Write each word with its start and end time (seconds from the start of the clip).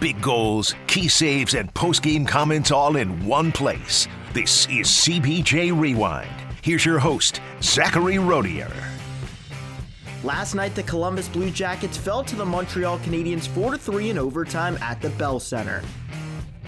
big 0.00 0.20
goals, 0.22 0.74
key 0.86 1.08
saves, 1.08 1.54
and 1.54 1.72
post-game 1.74 2.24
comments 2.24 2.70
all 2.70 2.96
in 2.96 3.24
one 3.26 3.52
place. 3.52 4.06
This 4.32 4.66
is 4.66 4.86
CBJ 4.86 5.78
Rewind. 5.78 6.30
Here's 6.62 6.84
your 6.84 6.98
host, 6.98 7.40
Zachary 7.62 8.18
Rodier. 8.18 8.72
Last 10.24 10.54
night, 10.54 10.74
the 10.74 10.82
Columbus 10.82 11.28
Blue 11.28 11.50
Jackets 11.50 11.96
fell 11.96 12.24
to 12.24 12.36
the 12.36 12.44
Montreal 12.44 12.98
Canadiens 12.98 13.48
4-3 13.48 14.10
in 14.10 14.18
overtime 14.18 14.76
at 14.80 15.00
the 15.00 15.10
Bell 15.10 15.38
Center. 15.38 15.82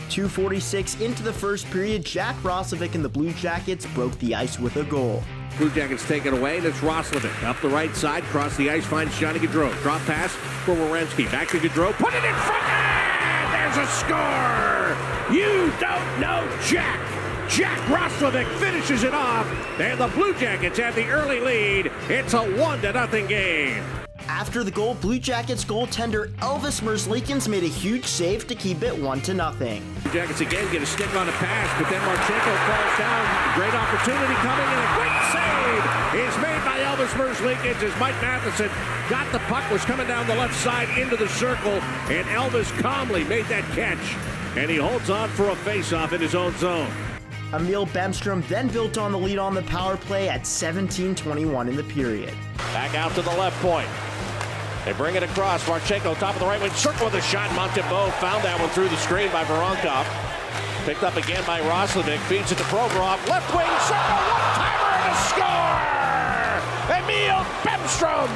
2.46 0.08 1.00
into 1.00 1.22
the 1.22 1.32
first 1.32 1.68
period, 1.70 2.04
Jack 2.04 2.36
Roslovic 2.36 2.94
and 2.94 3.04
the 3.04 3.08
Blue 3.08 3.32
Jackets 3.34 3.86
broke 3.86 4.18
the 4.18 4.34
ice 4.34 4.58
with 4.58 4.76
a 4.76 4.84
goal. 4.84 5.22
Blue 5.58 5.70
Jackets 5.70 6.06
take 6.06 6.26
it 6.26 6.32
away, 6.32 6.58
and 6.58 6.66
it's 6.66 6.78
Roslovic. 6.78 7.44
Up 7.44 7.60
the 7.60 7.68
right 7.68 7.94
side, 7.94 8.22
cross 8.24 8.56
the 8.56 8.70
ice, 8.70 8.86
finds 8.86 9.18
Johnny 9.18 9.38
Gaudreau. 9.38 9.72
Drop 9.82 10.00
pass 10.02 10.32
for 10.64 10.74
Werenski. 10.74 11.30
Back 11.30 11.48
to 11.48 11.58
Gaudreau. 11.58 11.92
Put 11.94 12.14
it 12.14 12.24
in 12.24 12.34
front, 12.34 12.64
and 12.64 12.99
a 13.76 13.86
score! 13.86 14.96
You 15.34 15.72
don't 15.80 16.20
know 16.20 16.48
Jack! 16.66 16.98
Jack 17.50 17.78
Roslovic 17.88 18.46
finishes 18.58 19.02
it 19.02 19.12
off, 19.12 19.46
and 19.80 19.98
the 19.98 20.06
Blue 20.08 20.32
Jackets 20.34 20.78
have 20.78 20.94
the 20.94 21.08
early 21.08 21.40
lead. 21.40 21.90
It's 22.08 22.32
a 22.32 22.42
one 22.42 22.80
to 22.82 22.92
nothing 22.92 23.26
game. 23.26 23.82
After 24.30 24.62
the 24.62 24.70
goal, 24.70 24.94
Blue 24.94 25.18
Jackets 25.18 25.64
goaltender 25.64 26.32
Elvis 26.36 26.80
Merzlikins 26.80 27.48
made 27.48 27.64
a 27.64 27.68
huge 27.68 28.06
save 28.06 28.46
to 28.46 28.54
keep 28.54 28.80
it 28.84 28.96
1 28.96 29.20
to 29.22 29.34
nothing. 29.34 29.82
Blue 30.04 30.12
Jackets 30.12 30.40
again 30.40 30.70
get 30.70 30.80
a 30.82 30.86
stick 30.86 31.12
on 31.16 31.26
the 31.26 31.32
pass, 31.32 31.66
but 31.76 31.90
then 31.90 32.00
Marchenko 32.02 32.54
falls 32.70 32.94
down. 32.96 33.26
Great 33.58 33.74
opportunity 33.74 34.34
coming, 34.38 34.70
and 34.70 34.80
a 34.86 34.90
great 34.94 35.18
save 35.34 35.82
is 36.14 36.34
made 36.38 36.62
by 36.64 36.78
Elvis 36.78 37.10
Merzlikins 37.18 37.82
as 37.82 38.00
Mike 38.00 38.14
Matheson 38.22 38.70
got 39.10 39.30
the 39.32 39.40
puck, 39.50 39.68
was 39.70 39.84
coming 39.84 40.06
down 40.06 40.26
the 40.28 40.36
left 40.36 40.54
side 40.54 40.88
into 40.96 41.16
the 41.16 41.28
circle, 41.28 41.82
and 42.08 42.24
Elvis 42.28 42.70
calmly 42.80 43.24
made 43.24 43.46
that 43.46 43.64
catch, 43.74 44.16
and 44.56 44.70
he 44.70 44.76
holds 44.76 45.10
on 45.10 45.28
for 45.30 45.50
a 45.50 45.56
face-off 45.56 46.12
in 46.12 46.20
his 46.20 46.36
own 46.36 46.56
zone. 46.58 46.90
Emil 47.52 47.86
Bemstrom 47.88 48.46
then 48.46 48.68
built 48.68 48.96
on 48.96 49.10
the 49.10 49.18
lead 49.18 49.38
on 49.38 49.54
the 49.54 49.62
power 49.62 49.96
play 49.96 50.28
at 50.28 50.42
17-21 50.42 51.68
in 51.68 51.74
the 51.74 51.82
period. 51.82 52.32
Back 52.72 52.94
out 52.94 53.12
to 53.16 53.22
the 53.22 53.30
left 53.30 53.60
point. 53.60 53.88
They 54.90 54.96
bring 54.96 55.14
it 55.14 55.22
across. 55.22 55.62
Marchenko, 55.68 56.18
top 56.18 56.34
of 56.34 56.40
the 56.40 56.46
right 56.46 56.60
wing, 56.60 56.72
circle 56.72 57.04
with 57.04 57.14
a 57.14 57.22
shot. 57.22 57.48
Montembeault 57.50 58.10
found 58.18 58.42
that 58.42 58.58
one 58.58 58.68
through 58.70 58.88
the 58.88 58.96
screen 58.96 59.30
by 59.30 59.44
Voronkov. 59.44 60.02
Picked 60.84 61.04
up 61.04 61.14
again 61.14 61.44
by 61.46 61.60
Roslovic. 61.60 62.18
Feeds 62.26 62.50
it 62.50 62.58
to 62.58 62.64
Provorov. 62.64 63.22
Left 63.30 63.46
wing, 63.54 63.70
circle, 63.86 64.18
one-timer, 64.34 64.90
and 64.98 65.14
a 65.14 65.18
score! 65.30 65.78
Emil 66.90 67.38
Bemstrom 67.62 68.26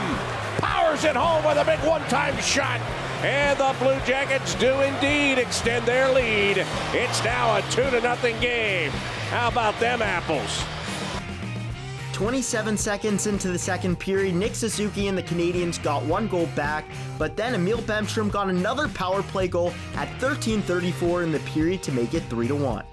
powers 0.62 1.02
it 1.02 1.16
home 1.16 1.42
with 1.42 1.58
a 1.58 1.64
big 1.64 1.80
one-time 1.80 2.36
shot. 2.38 2.78
And 3.26 3.58
the 3.58 3.74
Blue 3.82 3.98
Jackets 4.06 4.54
do 4.54 4.80
indeed 4.82 5.38
extend 5.38 5.84
their 5.86 6.08
lead. 6.14 6.64
It's 6.92 7.24
now 7.24 7.56
a 7.56 7.62
2 7.62 7.90
to 7.90 8.00
nothing 8.00 8.38
game. 8.38 8.92
How 9.34 9.48
about 9.48 9.80
them 9.80 10.02
apples? 10.02 10.62
27 12.14 12.76
seconds 12.76 13.26
into 13.26 13.48
the 13.48 13.58
second 13.58 13.98
period, 13.98 14.36
Nick 14.36 14.54
Suzuki 14.54 15.08
and 15.08 15.18
the 15.18 15.22
Canadiens 15.22 15.82
got 15.82 16.04
one 16.04 16.28
goal 16.28 16.46
back, 16.54 16.84
but 17.18 17.36
then 17.36 17.56
Emil 17.56 17.78
Bemstrom 17.78 18.30
got 18.30 18.48
another 18.48 18.86
power 18.86 19.20
play 19.24 19.48
goal 19.48 19.74
at 19.96 20.06
13:34 20.20 21.24
in 21.24 21.32
the 21.32 21.40
period 21.40 21.82
to 21.82 21.90
make 21.90 22.14
it 22.14 22.22
3 22.30 22.46
to 22.46 22.54
1. 22.54 22.84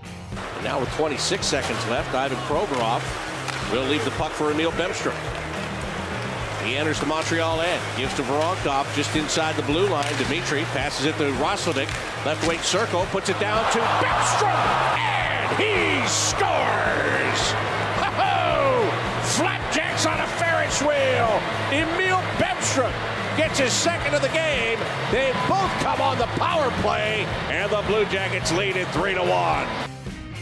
Now 0.64 0.80
with 0.80 0.90
26 0.94 1.46
seconds 1.46 1.88
left, 1.88 2.12
Ivan 2.16 2.36
Provorov 2.48 3.04
will 3.72 3.84
leave 3.84 4.04
the 4.06 4.12
puck 4.12 4.32
for 4.32 4.50
Emil 4.50 4.72
Bemstrom. 4.72 5.14
He 6.66 6.76
enters 6.76 7.00
the 7.00 7.06
Montreal 7.06 7.62
end, 7.62 7.82
gives 7.98 8.16
to 8.16 8.24
Voronkov 8.24 8.92
just 8.96 9.16
inside 9.16 9.56
the 9.56 9.64
blue 9.64 9.88
line. 9.88 10.12
Dimitri 10.18 10.64
passes 10.74 11.06
it 11.06 11.16
to 11.18 11.32
Roslovic, 11.34 11.90
left 12.26 12.48
wing 12.48 12.60
circle, 12.60 13.06
puts 13.12 13.30
it 13.30 13.40
down 13.40 13.72
to 13.72 13.80
Bemstrom, 14.02 14.98
and 14.98 15.58
he 15.62 16.08
scores! 16.08 17.81
Emil 21.72 22.18
Bemstrom 22.38 22.92
gets 23.38 23.60
his 23.60 23.72
second 23.72 24.14
of 24.14 24.22
the 24.22 24.30
game. 24.30 24.78
They 25.12 25.32
both 25.48 25.72
come 25.80 26.02
on 26.02 26.18
the 26.18 26.28
power 26.38 26.72
play, 26.82 27.26
and 27.50 27.72
the 27.72 27.82
Blue 27.84 28.06
Jackets 28.06 28.52
lead 28.52 28.76
it 28.76 28.88
3 28.90 29.14
to 29.16 29.24
1. 29.24 29.92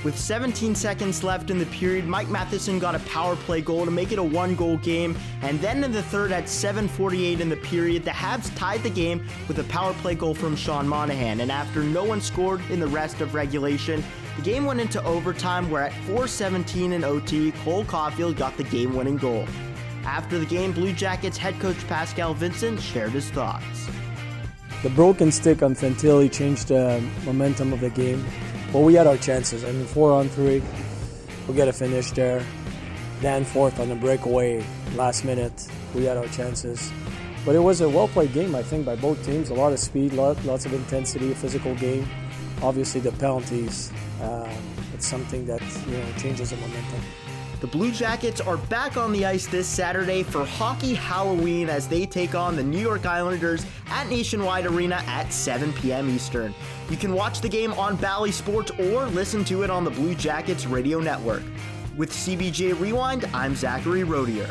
With 0.01 0.17
17 0.17 0.75
seconds 0.75 1.25
left 1.25 1.49
in 1.49 1.59
the 1.59 1.65
period, 1.65 2.07
Mike 2.07 2.29
Matheson 2.29 2.79
got 2.79 2.95
a 2.95 2.99
power 2.99 3.35
play 3.35 3.59
goal 3.59 3.83
to 3.83 3.91
make 3.91 4.13
it 4.13 4.19
a 4.19 4.23
one 4.23 4.55
goal 4.55 4.77
game. 4.77 5.17
And 5.41 5.59
then 5.59 5.83
in 5.83 5.91
the 5.91 6.03
third, 6.03 6.31
at 6.31 6.45
7.48 6.45 7.41
in 7.41 7.49
the 7.49 7.57
period, 7.57 8.05
the 8.05 8.11
Habs 8.11 8.55
tied 8.55 8.81
the 8.81 8.89
game 8.89 9.27
with 9.49 9.59
a 9.59 9.65
power 9.65 9.93
play 9.95 10.15
goal 10.15 10.33
from 10.33 10.55
Sean 10.55 10.87
Monahan. 10.87 11.41
And 11.41 11.51
after 11.51 11.83
no 11.83 12.05
one 12.05 12.21
scored 12.21 12.61
in 12.69 12.79
the 12.79 12.87
rest 12.87 13.19
of 13.19 13.35
regulation, 13.35 14.01
the 14.37 14.41
game 14.41 14.63
went 14.65 14.79
into 14.79 15.03
overtime 15.03 15.69
where 15.69 15.83
at 15.83 15.91
4.17 16.07 16.93
in 16.93 17.03
OT, 17.03 17.51
Cole 17.63 17.83
Caufield 17.83 18.37
got 18.37 18.55
the 18.55 18.63
game 18.63 18.95
winning 18.95 19.17
goal. 19.17 19.45
After 20.09 20.39
the 20.39 20.45
game, 20.47 20.71
Blue 20.71 20.91
Jackets 20.91 21.37
head 21.37 21.59
coach 21.59 21.77
Pascal 21.87 22.33
Vincent 22.33 22.81
shared 22.81 23.11
his 23.11 23.29
thoughts. 23.29 23.87
The 24.81 24.89
broken 24.89 25.31
stick 25.31 25.61
on 25.61 25.75
Fantilli 25.75 26.31
changed 26.31 26.69
the 26.69 26.99
momentum 27.25 27.73
of 27.73 27.79
the 27.79 27.91
game. 27.91 28.25
But 28.73 28.79
we 28.79 28.95
had 28.95 29.05
our 29.05 29.17
chances. 29.17 29.63
I 29.63 29.71
mean, 29.71 29.85
four 29.85 30.11
on 30.11 30.27
three, 30.29 30.63
we 31.47 31.53
get 31.53 31.67
a 31.67 31.73
finish 31.73 32.09
there. 32.09 32.43
Then 33.21 33.45
fourth 33.45 33.79
on 33.79 33.89
the 33.89 33.95
breakaway, 33.95 34.65
last 34.95 35.25
minute, 35.25 35.67
we 35.93 36.05
had 36.05 36.17
our 36.17 36.27
chances. 36.29 36.91
But 37.45 37.53
it 37.53 37.59
was 37.59 37.81
a 37.81 37.87
well 37.87 38.07
played 38.07 38.33
game, 38.33 38.55
I 38.55 38.63
think, 38.63 38.87
by 38.87 38.95
both 38.95 39.23
teams. 39.23 39.51
A 39.51 39.53
lot 39.53 39.73
of 39.73 39.79
speed, 39.79 40.13
lot, 40.13 40.43
lots 40.43 40.65
of 40.65 40.73
intensity, 40.73 41.31
a 41.33 41.35
physical 41.35 41.75
game. 41.75 42.09
Obviously, 42.63 42.99
the 42.99 43.11
penalties, 43.11 43.91
um, 44.23 44.49
it's 44.91 45.05
something 45.05 45.45
that 45.45 45.61
you 45.87 45.97
know 45.97 46.11
changes 46.17 46.49
the 46.49 46.55
momentum. 46.55 47.28
The 47.59 47.67
Blue 47.67 47.91
Jackets 47.91 48.39
are 48.39 48.55
back 48.55 48.95
on 48.95 49.11
the 49.11 49.25
ice 49.25 49.45
this 49.45 49.67
Saturday 49.67 50.23
for 50.23 50.45
Hockey 50.45 50.93
Halloween 50.93 51.67
as 51.67 51.89
they 51.89 52.05
take 52.05 52.33
on 52.33 52.55
the 52.55 52.63
New 52.63 52.79
York 52.79 53.05
Islanders 53.05 53.65
at 53.87 54.07
Nationwide 54.07 54.65
Arena 54.65 55.03
at 55.07 55.33
7 55.33 55.73
p.m. 55.73 56.09
Eastern. 56.09 56.55
You 56.89 56.95
can 56.95 57.13
watch 57.13 57.41
the 57.41 57.49
game 57.49 57.73
on 57.73 57.97
Bally 57.97 58.31
Sports 58.31 58.71
or 58.79 59.07
listen 59.07 59.43
to 59.45 59.63
it 59.63 59.69
on 59.69 59.83
the 59.83 59.91
Blue 59.91 60.15
Jackets 60.15 60.65
radio 60.67 61.01
network. 61.01 61.43
With 61.97 62.11
CBJ 62.11 62.79
Rewind, 62.79 63.25
I'm 63.33 63.57
Zachary 63.57 64.05
Rodier. 64.05 64.49